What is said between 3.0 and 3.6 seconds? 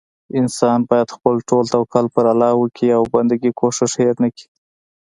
بندګي